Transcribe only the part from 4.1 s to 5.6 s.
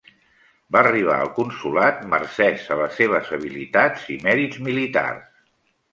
i mèrits militars.